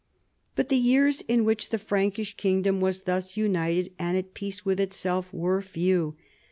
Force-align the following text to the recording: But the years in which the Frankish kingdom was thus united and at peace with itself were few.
But 0.55 0.69
the 0.69 0.77
years 0.77 1.21
in 1.27 1.45
which 1.45 1.69
the 1.69 1.77
Frankish 1.77 2.35
kingdom 2.35 2.81
was 2.81 3.03
thus 3.03 3.37
united 3.37 3.93
and 3.99 4.17
at 4.17 4.33
peace 4.33 4.65
with 4.65 4.79
itself 4.79 5.31
were 5.31 5.61
few. 5.61 6.15